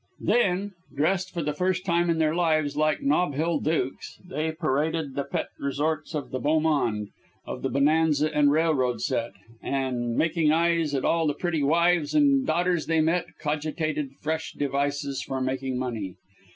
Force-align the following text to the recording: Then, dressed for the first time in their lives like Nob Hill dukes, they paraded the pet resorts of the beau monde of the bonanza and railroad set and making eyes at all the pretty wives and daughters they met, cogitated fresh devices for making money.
Then, 0.25 0.71
dressed 0.95 1.31
for 1.31 1.43
the 1.43 1.53
first 1.53 1.85
time 1.85 2.09
in 2.09 2.17
their 2.17 2.33
lives 2.33 2.75
like 2.75 3.03
Nob 3.03 3.35
Hill 3.35 3.59
dukes, 3.59 4.17
they 4.27 4.51
paraded 4.51 5.13
the 5.13 5.23
pet 5.23 5.49
resorts 5.59 6.15
of 6.15 6.31
the 6.31 6.39
beau 6.39 6.59
monde 6.59 7.09
of 7.45 7.61
the 7.61 7.69
bonanza 7.69 8.35
and 8.35 8.49
railroad 8.51 8.99
set 9.01 9.33
and 9.61 10.15
making 10.17 10.51
eyes 10.51 10.95
at 10.95 11.05
all 11.05 11.27
the 11.27 11.35
pretty 11.35 11.61
wives 11.61 12.15
and 12.15 12.47
daughters 12.47 12.87
they 12.87 12.99
met, 12.99 13.27
cogitated 13.39 14.09
fresh 14.21 14.53
devices 14.53 15.21
for 15.21 15.39
making 15.39 15.77
money. 15.77 16.15